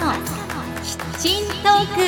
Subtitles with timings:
[0.00, 0.12] の
[0.82, 2.00] キッチントーク。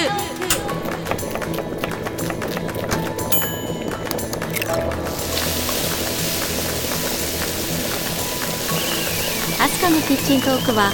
[9.63, 10.91] アスカのキッチントークは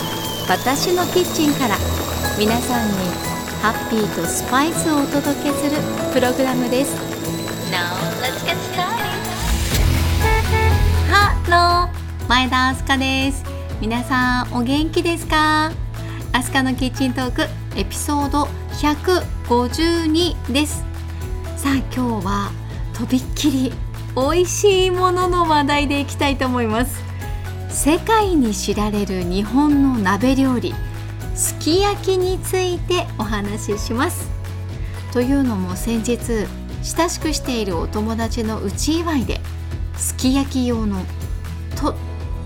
[0.48, 1.76] 私のキッチンから
[2.36, 2.94] 皆さんに
[3.62, 5.80] ハッピーとスパイスをお届けする
[6.12, 6.96] プログラムです。
[7.70, 8.88] Now let's get started
[11.08, 12.28] ハロー。
[12.28, 13.44] 前田アスカです。
[13.80, 15.70] 皆さんお元気ですか？
[16.38, 17.42] アスカのキッチントーク
[17.76, 18.44] エピソード
[18.80, 20.84] 152です。
[21.56, 22.52] さあ今日は
[22.96, 23.72] とびっきり
[24.14, 27.02] 美味しいものの話題でいきたいと思います。
[27.70, 30.76] 世界に知られる日本の鍋料理
[31.34, 34.30] すき焼きについてお話しします。
[35.12, 36.46] というのも先日
[36.84, 39.40] 親しくしているお友達の内祝いで
[39.96, 41.04] すき焼き用の
[41.74, 41.94] とっ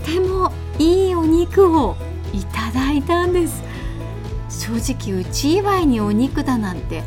[0.02, 1.95] てもいいお肉を
[2.33, 3.72] いただいたんです。
[4.62, 7.02] 正直内祝いにお肉だなんて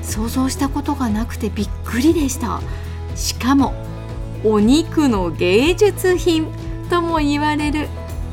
[0.00, 2.62] 想像したことがなくてびっくりでした。
[3.14, 3.74] しかも
[4.42, 6.46] お肉の芸術品
[6.88, 7.88] とも言われる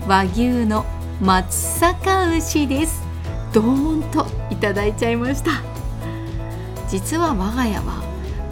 [0.07, 0.85] 和牛の
[1.21, 3.03] 松阪牛です。
[3.51, 5.61] ドーンといただいちゃいました。
[6.87, 8.01] 実は我が家は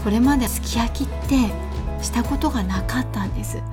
[0.03, 1.53] これまですき焼きって
[2.03, 3.63] したことがなかったんです。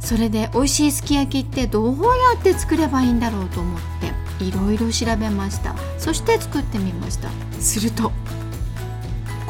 [0.00, 4.19] それで美味しいすき焼きってどうやって作ればいいんだろうと思って。
[4.44, 5.74] いろいろ調べました。
[5.98, 7.28] そして作ってみました。
[7.60, 8.12] すると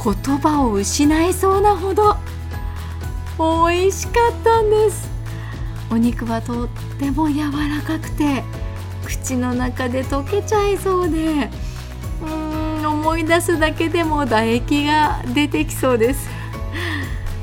[0.03, 2.17] 言葉を失いそうなほど
[3.39, 5.09] 美味しかったんです。
[5.91, 6.69] お肉はとっ
[6.99, 8.45] ても柔らかくて
[9.05, 11.51] 口の中で溶けちゃいそうで
[12.23, 16.29] うーん思い出すだけでも唾液が出てきそうです。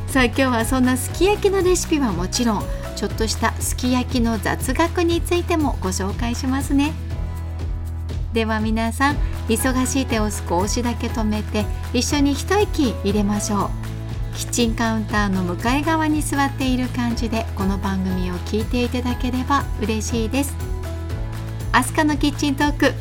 [0.08, 2.64] さあ今日はそんなすき焼きのレシピはもちろん
[2.96, 6.94] ちょっとしたすき焼きの雑学についてもご紹介しますね。
[8.34, 9.16] では皆さん
[9.48, 13.70] 忙しい手を少しだけ止めて一緒に一息入れましょう。
[14.38, 20.56] キッチンカウンターの向かい側に座っている感じでこの番組を聞いていただければ嬉しいです。
[21.72, 22.94] アスカのキッチントーク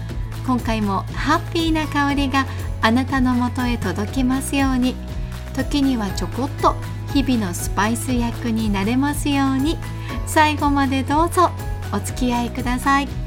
[0.46, 2.46] 今回もハッピーな香りが
[2.80, 4.94] あなたのもとへ届きますように。
[5.54, 6.74] 時にはちょこっと
[7.12, 9.76] 日々のスパイス役になれますように。
[10.26, 11.50] 最後までどうぞ
[11.92, 13.25] お付き合いください。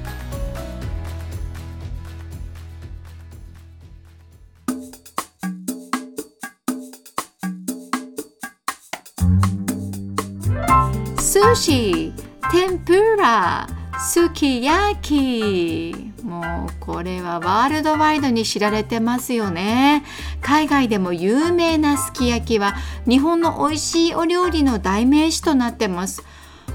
[11.49, 12.13] 寿司
[12.51, 13.67] 天ぷら
[13.99, 20.03] すき焼きもうこれはワールドワイドに知られてますよね。
[20.41, 22.75] 海外でも有名なすき焼きは
[23.07, 26.23] 日本の美味しいお料理の代名詞となってます。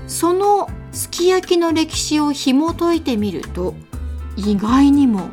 [0.09, 3.75] そのすき焼きの歴史を紐解いてみると
[4.37, 5.29] 意外にも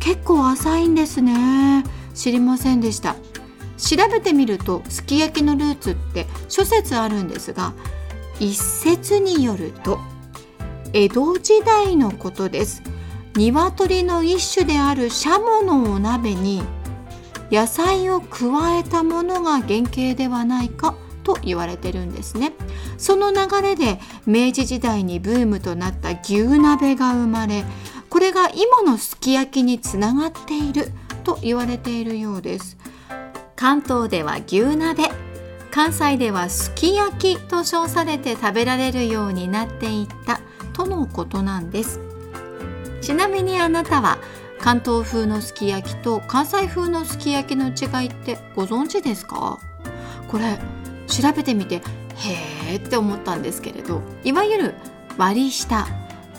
[0.00, 1.84] 結構浅いんですね。
[2.16, 3.14] 知りませんでした。
[3.78, 7.74] 調べてみるとすき焼きのルーツって諸説あるんですが
[8.38, 9.98] 一説によると
[10.92, 12.82] 江戸時代のことです。
[13.36, 16.62] 鶏の一種であるシャモのお鍋に
[17.50, 22.52] 野菜を加えたものが原型ではないかと言われてるんですね。
[22.96, 27.64] その流れで明治時代にブームとなった牛鍋が生まれ
[28.08, 30.92] これが今のすき焼きにつながっている
[31.24, 32.78] と言われているようです。
[33.54, 35.10] 関東では牛鍋
[35.76, 40.40] 関西ではすき焼きと称されて食べられるようになっていった
[40.72, 42.00] とのことなんです。
[43.02, 44.16] ちなみにあなたは
[44.58, 49.58] 関東風のすき焼きと関西風のすき焼きの違いってご存知ですか？
[50.28, 50.58] これ
[51.08, 54.74] 調べてみてへーって思ったんですけれどいわゆる
[55.18, 55.86] 割り下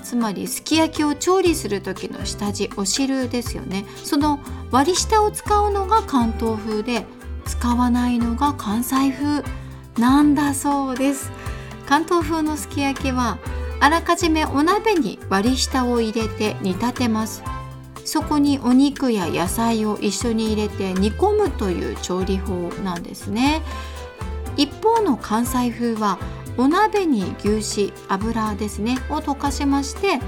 [0.02, 3.86] つまりすき焼きを調理する時の下地お汁ですよね。
[4.04, 4.40] その
[4.72, 7.06] 割り下を使うのが関東風で
[7.48, 9.44] 使わないのが関西風。
[9.98, 11.32] なんだそうです。
[11.88, 13.40] 関東風のすき焼きは
[13.80, 17.44] あらかじめお鍋に割り下を入れて煮立てます。
[18.06, 23.62] そこにお肉や野菜を一緒に入れて煮込むという調理法なんですね。
[24.58, 26.18] 一方の関西風は
[26.58, 30.20] お鍋に牛脂油ですねを溶かしまして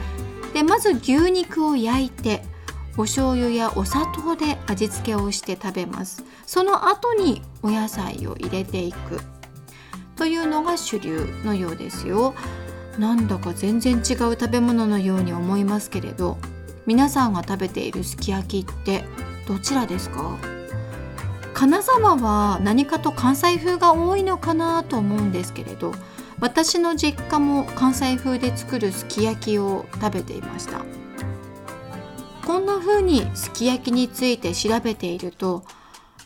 [0.53, 2.43] でまず牛肉を焼いて
[2.97, 6.23] お醤油やお砂糖で味付けをして食べます。
[6.45, 9.21] その後にお野菜を入れていく。
[10.15, 12.33] というのが主流のようですよ。
[12.97, 16.37] なんだか全然違う食べ物のように思いますけれど。
[16.85, 19.05] 皆さんが食べているすき焼きって
[19.47, 20.37] どちらですか？
[21.53, 25.93] 金沢は何かと関西風が多いのかなと思うんですけれど。
[26.41, 30.85] 私の実家も関西風で作るすき焼きを食べていました。
[32.45, 35.63] こんな風にすき焼きについて調べていると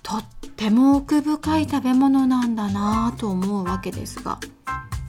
[0.02, 0.26] とっ
[0.56, 4.40] ても奥深い食べ物なんだなぁと思うわけですが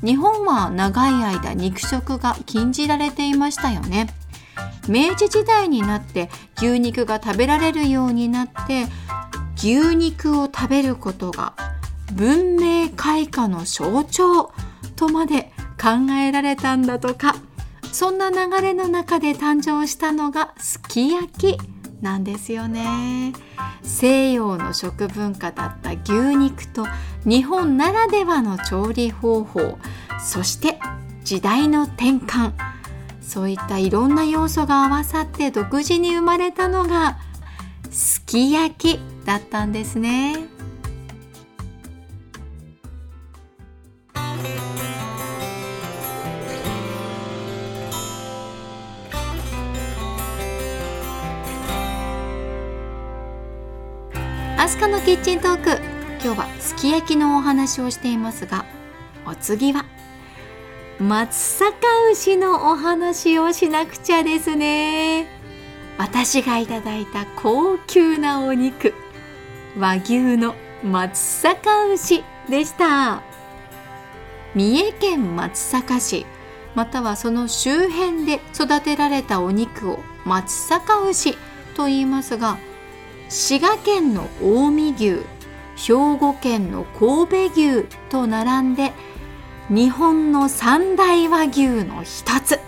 [0.03, 4.09] 日本は長い間肉食が禁じられていましたよね。
[4.87, 6.29] 明治時代になって
[6.59, 8.85] 牛肉が食べられるようになって
[9.57, 11.55] 牛肉を食べることが
[12.13, 14.53] 文明開化の象徴
[14.95, 17.35] とまで考えられたんだとか。
[17.95, 21.59] そんな流れの中で誕生したのがすき焼き
[22.01, 23.33] なんですよね
[23.85, 26.87] 西洋の食文化だった牛肉と
[27.25, 29.79] 日本ならではの調理方法
[30.21, 30.81] そして
[31.23, 32.55] 時代の転換
[33.23, 37.19] そういったいろんな要素が合わさって独自に生まれたのが
[37.93, 40.54] すき焼きだったんですね。
[54.89, 55.83] のキッチントーク。
[56.23, 58.65] 今日はすき焼きのお話をしていますが
[59.27, 59.85] お次は
[60.99, 61.73] 松阪
[62.13, 65.27] 牛のお話をしなくちゃですね。
[65.99, 68.95] 私がいただいた高級なお肉
[69.79, 73.23] 和牛の松阪牛でした。
[74.55, 76.27] 三重県松阪市
[76.75, 81.35] またはその周辺で育てられたお肉を松阪牛
[81.75, 82.59] と言いますが
[83.29, 85.35] 滋賀県の近江牛
[85.77, 88.93] 兵庫県の神戸牛と並んで
[89.69, 92.61] 日本の三大和牛の一つ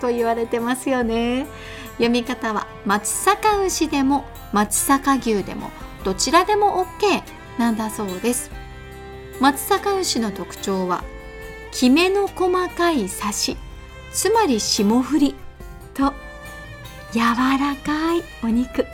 [0.00, 1.46] と言われてますよね。
[1.92, 5.70] 読み方は松阪牛でも松阪牛でも
[6.02, 7.22] どちらでも OK
[7.58, 8.50] なんだそうです。
[9.40, 11.04] 松阪牛の特徴は
[11.72, 13.56] きめの細かいサシ
[14.12, 15.34] つまり霜降り
[15.94, 16.12] と
[17.12, 18.86] 柔らかいお肉。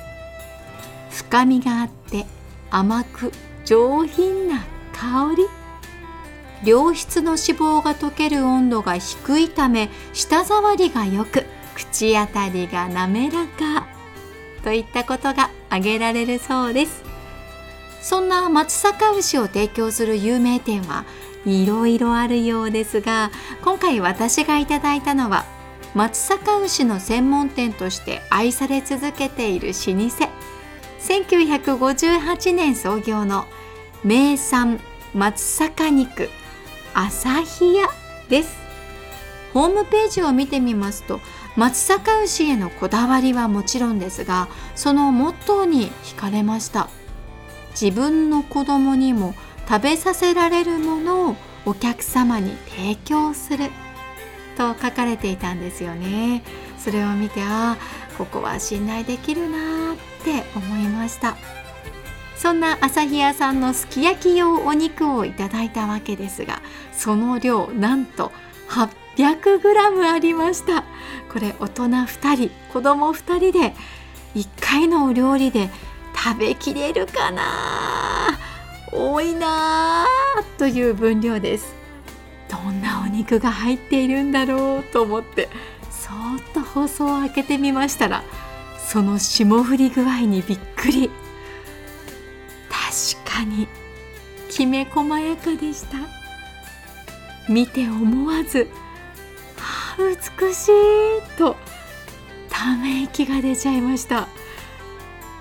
[1.37, 2.25] 深みがあって
[2.71, 3.31] 甘く
[3.67, 5.45] 上品な香り。
[6.65, 11.45] 良質の脂肪が溶ける温度が低いため舌触りが良く
[11.75, 13.87] 口当たりが滑らか。
[14.65, 17.05] といったことが挙げられるそうです。
[18.01, 21.05] そんな松阪牛を提供する有名店は
[21.45, 23.31] いろいろあるようですが
[23.63, 25.45] 今回私がいただいたのは
[25.95, 29.73] 松阪牛の専門店として愛され続けている老
[30.09, 30.36] 舗。
[31.01, 33.47] 1958年創業の
[34.05, 34.81] 名産
[35.15, 36.31] 松阪肉
[36.95, 37.89] 朝日屋
[38.29, 38.57] です。
[39.53, 41.21] ホームページを見てみますと
[41.57, 46.89] 松阪牛へのこだわりはもちろんですがそのモットーに惹かれました。
[47.79, 49.35] 自分の子供にも
[49.69, 53.71] 食べさせられるものをお客様に提供する。
[54.57, 56.43] と書かれていたんですよね。
[56.79, 57.77] それを見てああ
[58.17, 59.97] ここは信頼できるなっ
[60.27, 61.37] て思いました。
[62.37, 66.61] そんな朝日屋さんのすき焼き用お肉をいただいたわけですが
[66.93, 68.31] その量なんと
[69.17, 70.85] 800g ありました。
[71.33, 73.75] これ大人2人子供2人で
[74.35, 75.71] 1回のお料理で
[76.15, 78.39] 食べきれるかな？
[78.93, 80.07] 多いな
[80.59, 81.75] という分量です。
[82.51, 85.49] どんなお肉が入っているんだろうと思って
[85.91, 88.23] そーっと放送を開けてみましたら
[88.87, 91.11] その霜降り具合にびっくり。
[92.71, 93.67] 確かに
[94.49, 95.99] きめ細やかでした。
[97.49, 98.69] 見て思わず
[99.61, 100.73] 「あ美しい!」
[101.37, 101.57] と
[102.49, 104.29] ため息が出ちゃいました。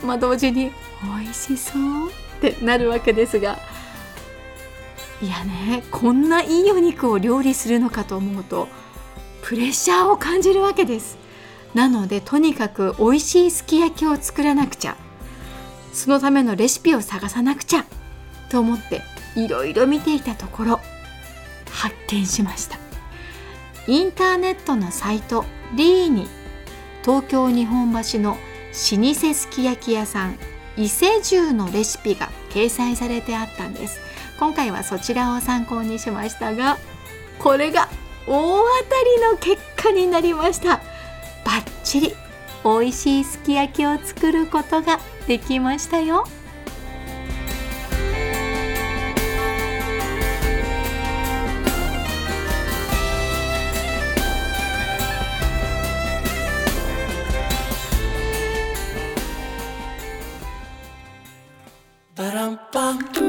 [0.04, 0.72] まあ同時に
[1.04, 3.60] 「美味しそう」ってなるわけですが。
[5.22, 8.68] いやねこんないいお肉を料理するのかと思うと
[9.42, 11.18] プレッシャーを感じるわけです。
[11.76, 14.96] なのでとにかく美味しいすき焼きを作らなくちゃ。
[15.94, 17.86] そのためのレシピを探さなくちゃ。
[18.50, 19.02] と思って
[19.36, 20.80] いろいろ見ていたところ
[21.70, 22.78] 発見しました。
[23.88, 26.28] インターネットのサイトリーに
[27.04, 30.40] 東京日本橋の老舗すき焼き屋さん
[30.78, 34.00] 伊勢重のレシピが掲載されてあったんです。
[34.40, 36.78] 今回はそちらを参考にしましたが
[37.40, 37.90] これが
[38.28, 40.82] 大当たりの結果になりました。
[41.86, 42.16] バッチリ
[42.64, 46.24] 美味しいすき焼きを作ることができましたよ。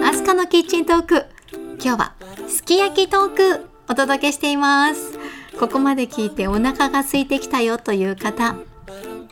[0.02, 1.26] アスカのキッチントーク。
[1.78, 2.14] 今日は
[2.48, 5.15] すき焼きトークお届けしています
[5.58, 8.56] ここまで聞いてお腹が空いてきたよという方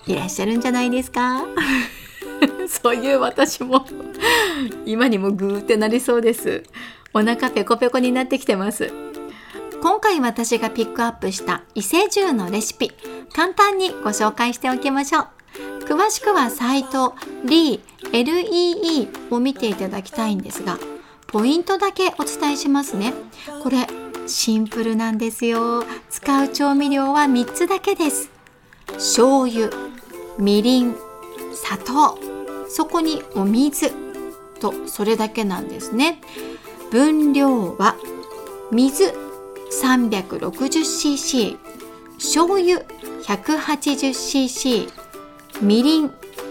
[0.07, 1.45] いらっしゃるんじゃないですか？
[2.69, 3.87] そういう私も
[4.87, 6.63] 今にもグーってなりそうです。
[7.13, 8.93] お腹ペコペコになってきてます。
[9.83, 12.91] 今回私がピックアップした伊勢重のレシピ
[13.35, 15.27] 簡単にご紹介しておきましょう。
[15.85, 17.15] 詳しくはサイト
[17.45, 17.81] LEE
[18.13, 20.79] LEE を見ていただきたいんですが
[21.27, 23.13] ポイントだけお伝えしますね。
[23.63, 23.87] これ
[24.27, 25.85] シンプルなんですよ。
[26.11, 28.31] 使う調味料は3つだけです。
[28.95, 29.71] 醤油
[30.39, 30.97] みりん
[31.55, 32.19] 砂糖。
[32.69, 33.93] そこにお水。
[34.61, 36.21] とそれだけなんですね。
[36.91, 37.97] 分量は
[38.71, 39.13] 水
[39.83, 41.59] 360cc
[42.19, 42.81] 醤油
[43.25, 44.91] 180cc
[45.61, 46.09] みりん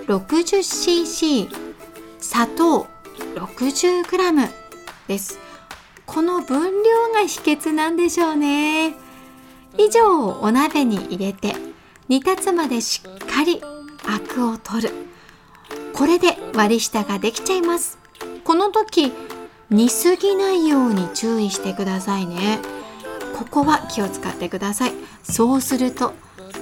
[0.08, 1.50] 60cc
[2.20, 2.88] 砂糖
[3.36, 4.50] 60g
[5.08, 5.43] です。
[6.06, 8.94] この分量が秘訣なんでしょうね。
[9.78, 11.56] 以上お鍋に入れて
[12.08, 13.62] 煮立つまでしっかり
[14.06, 14.94] アクを取る。
[15.94, 17.98] これで割り下ができちゃいます。
[18.44, 19.12] この時
[19.70, 22.60] 煮すぎないように注意してくださいね。
[23.36, 24.94] ここは気を使ってください。
[25.24, 26.14] そうすると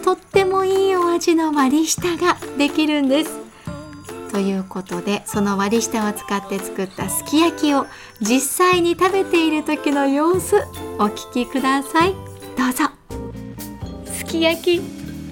[0.04, 3.41] とってもいいお味の割り下ができるんです。
[4.32, 7.86] ということでその割り下を使って作ったすき焼きを
[8.22, 10.56] 実際に食べている時の様子
[10.98, 12.14] お聞きください。
[12.58, 12.86] どうぞ。
[14.06, 14.82] すき焼き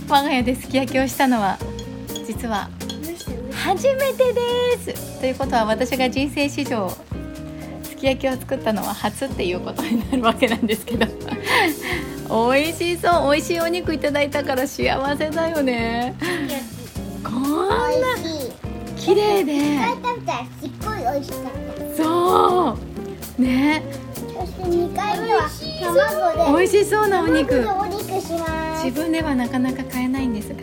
[0.09, 1.57] 我が家ですき焼きをしたのは
[2.27, 2.69] 実は
[3.53, 5.19] 初めてです。
[5.21, 6.89] ということは私が人生史上
[7.83, 11.05] すき焼きを作ったのは初っていうことになるわけなんですけど。
[12.51, 13.31] 美味しそう。
[13.31, 16.15] 美味しいお肉いただいたから幸せだよね。
[18.99, 19.53] 綺麗で。
[21.97, 22.77] そ
[23.37, 23.41] う。
[23.41, 23.83] ね。
[24.13, 25.49] そして2回目は
[26.29, 27.55] 卵美味しそうなお肉。
[27.55, 28.85] でお肉します。
[28.85, 30.61] 自分ではなかなか買えないんですが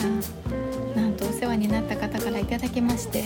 [0.95, 3.25] なんとお世話になった方からいただきまして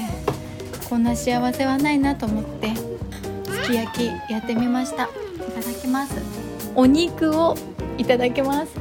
[0.89, 5.05] こんな幸せはないなと思ってすき焼きやってみました。
[5.05, 5.09] い
[5.53, 6.15] ただきます。
[6.75, 7.57] お肉を
[7.99, 8.73] いただきます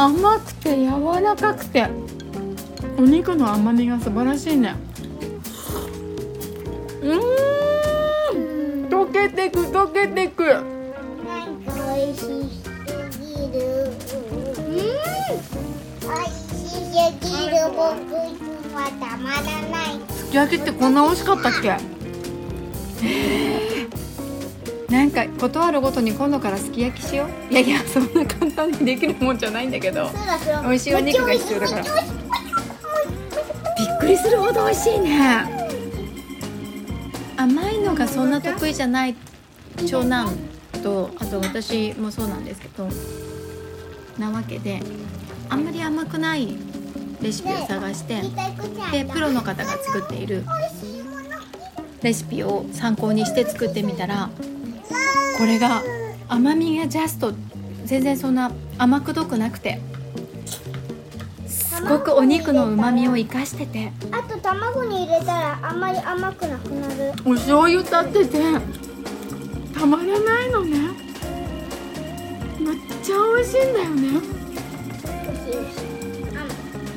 [0.00, 0.90] 甘くて柔
[1.20, 1.88] らかくて。
[2.96, 4.76] お肉の甘みが素晴らしいね。
[7.02, 7.16] うー
[8.84, 8.88] ん。
[8.88, 10.44] 溶けてく溶けてく。
[10.44, 13.90] なんか美味しすぎる。
[14.56, 14.74] うん。
[14.76, 17.54] 美味しすぎる。
[17.74, 17.82] 僕
[18.14, 18.38] に
[18.72, 19.36] はたまら
[19.68, 19.98] ない。
[20.14, 21.76] すき焼きってこんな美味しかったっけ？
[24.90, 27.52] なんか断るごとに今度からすき焼きしよう。
[27.52, 30.10] いやいやそんな簡単にできるもんじゃないんだけど。
[30.62, 31.84] 美味しいお肉が必要だから。
[33.78, 35.44] びっくりするほど美味しいね
[37.36, 39.14] 甘いのがそんな得意じゃない
[39.86, 40.36] 長男
[40.82, 42.88] とあと私もそうなんですけど
[44.18, 44.80] なわけで
[45.48, 46.56] あんまり甘くない
[47.20, 48.22] レシピを探して
[48.90, 50.44] でプロの方が作っている
[52.02, 54.30] レシピを参考にして作ってみたら
[55.38, 55.84] これが
[56.28, 57.32] 甘みがジャスト
[57.84, 59.80] 全然そんな甘くどくなくて
[61.46, 63.92] すごくお肉のうまみを生かしてて。
[64.10, 67.12] あと卵に入れたらあんまり甘くなくなる。
[67.24, 68.38] お醤油立ってて
[69.78, 70.76] たまらないのね。
[72.58, 74.20] めっちゃ美味しいんだよね。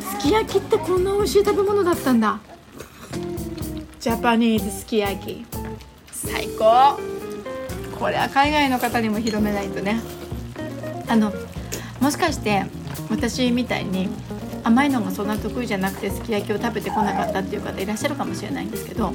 [0.01, 2.39] すき焼きってこんな美味しい食べ物だったんだ。
[3.99, 5.45] ジャパニーズすき焼き。
[6.11, 6.99] 最高
[8.01, 10.01] これは海外の方にも広めないとね。
[11.07, 11.31] あの
[11.99, 12.65] もしかして
[13.11, 14.09] 私みたいに
[14.63, 19.13] 甘いのがそんな得意じゃなくてすき焼きを食べてこなかったっていう方いらっしゃるかもしれないんですけど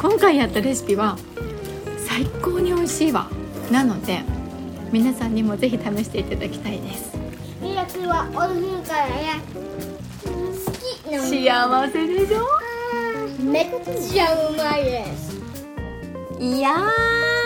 [0.00, 1.16] 今回やったレシピは
[1.98, 3.28] 最高に美味しいわ。
[3.70, 4.22] なので
[4.90, 7.12] 皆さんにもぜひ試していただきたいです。
[7.12, 7.18] す
[7.62, 9.40] き焼きは美味しいからね
[10.34, 11.86] 好きなの。
[11.86, 12.48] 幸せでしょ？
[13.44, 13.66] めっ
[14.10, 15.43] ちゃうまいです
[16.40, 16.88] いや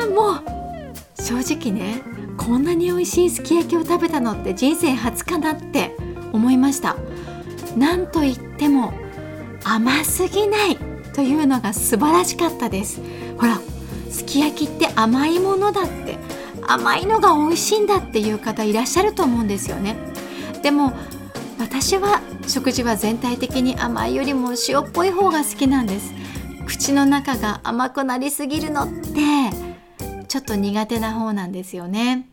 [0.03, 2.03] ーもう正直ね
[2.37, 5.95] こんなに美味しいすき焼きを食べたのって人生初かなって
[6.33, 6.97] 思いました。
[7.77, 8.93] なんといっても
[9.65, 10.77] 甘すぎない
[11.15, 13.01] というのが素晴らしかったです。
[13.39, 13.61] ほら
[14.11, 16.17] すき焼きって甘いものだって
[16.67, 19.97] 甘いのが美味しいんだっていう方いらっしゃると思うんですよね。
[20.63, 20.93] でも
[21.59, 26.15] 私は食事は全体的に甘いよりも塩っぽい方が好きなんです。
[26.69, 29.21] 口の中が甘くなりすぎるのって
[30.29, 32.29] ちょっと苦手な方なんですよね。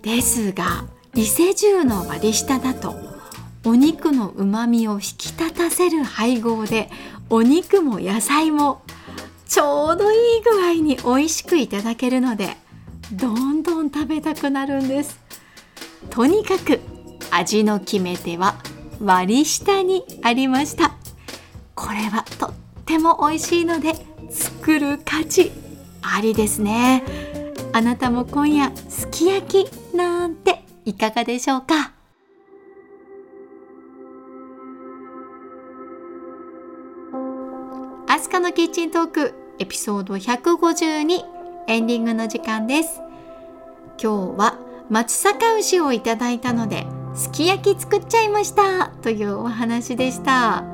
[0.00, 2.94] ですが伊勢重の割り下だと
[3.66, 6.88] お肉のうまみを引き立たせる配合で
[7.28, 8.82] お肉も野菜も
[9.46, 12.56] ちょうどいい具合に美味しくいただけるので
[13.12, 15.20] どんどん食べたくなるんです。
[16.08, 16.80] とにかく
[17.30, 18.54] 味の決め手は
[18.98, 20.94] 割り下にありました。
[21.74, 22.52] これはとっ
[22.84, 23.94] ても美味しいので
[24.30, 25.50] 作る価値
[26.02, 27.02] ありですね。
[27.72, 31.92] あなたも今夜すき焼きなんていかがでしょうか？
[38.06, 41.24] アスカのキッチントークエピソード152
[41.66, 43.00] エンディングの時間です。
[44.00, 44.58] 今日は
[44.90, 50.64] 松阪牛をいただいたのですき焼き作っちゃいましたというお話でした。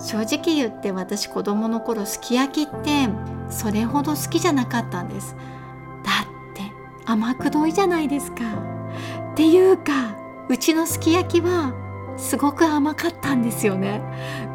[0.00, 3.08] 正直言って私子供の頃すき焼きって
[3.50, 5.36] それほど好きじゃなかったんです。
[6.02, 6.62] だって
[7.04, 8.44] 甘くどいじゃないですか。
[9.32, 10.16] っていうか
[10.48, 11.74] うちのすき焼きは
[12.16, 14.00] すごく甘かったんですよね。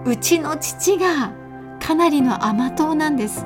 [0.06, 1.32] うちの父が
[1.80, 3.46] かなりの甘党なんです。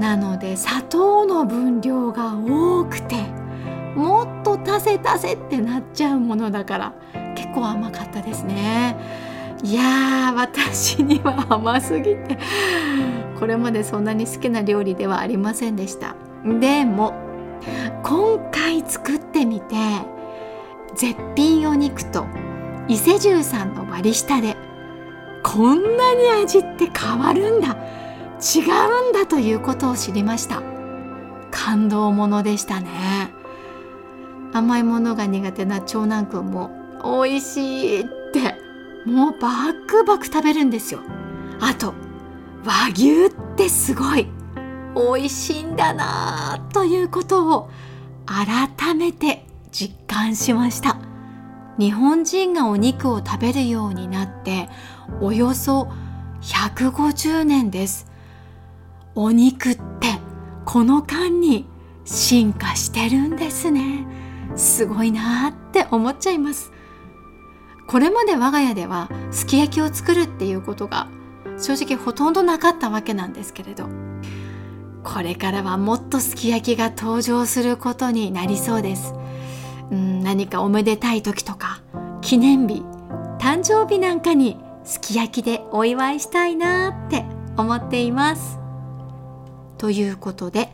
[0.00, 3.24] なので砂糖の分量が多くて
[3.94, 6.92] もっと足せ足せってなっちゃうものだから
[7.34, 9.25] 結構甘かったですね。
[9.62, 12.38] いやー私には甘すぎて
[13.38, 16.14] これまでそんなに好きな料理ではありませんでした。
[16.60, 17.14] でも
[18.02, 19.74] 今回作ってみて
[20.94, 22.26] 絶品お肉と
[22.88, 24.56] 伊勢重さんの割り下で
[25.42, 27.76] こんなに味って変わるんだ。
[28.38, 30.62] 違うんだということを知りました。
[31.50, 33.32] 感動ものでしたね。
[34.52, 36.70] 甘いものが苦手な長男くんも
[37.02, 38.04] 美味しいっ
[39.06, 41.00] もうバクバク食べるんですよ。
[41.60, 41.94] あと
[42.64, 44.26] 和牛ってすごい。
[44.96, 47.70] 美味しいんだなということを
[48.24, 50.98] 改めて実感しました。
[51.78, 54.70] 日本人がお肉を食べるようになって
[55.20, 55.88] およそ
[56.40, 58.10] 150年です。
[59.14, 60.18] お肉って
[60.64, 61.66] この間に
[62.04, 64.06] 進化してるんですね。
[64.56, 66.72] すごいなって思っちゃいます。
[67.86, 71.08] これまで我が家ではすき焼きを作るっていうことが
[71.58, 73.88] 正直ほとんどなかったわけなんですけれど
[75.04, 79.14] これからはもっとすき焼きが登場することになりそうです。
[79.92, 81.80] うん何かおめでたい時とか
[82.22, 82.82] 記念日
[83.38, 87.24] 誕生日なんかにすき焼きでお祝いしたいなって
[87.56, 88.58] 思っています。
[89.78, 90.72] ということで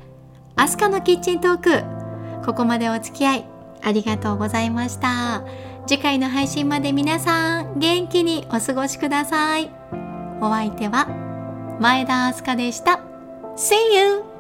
[0.57, 3.45] アスカのキッチントークここまでお付き合い
[3.83, 5.45] ありがとうございました。
[5.87, 9.71] 次回の配信まで皆さん元気にお過ごしください
[10.41, 11.07] お相手は
[11.81, 13.01] 前田明日香でした
[13.57, 14.32] See you!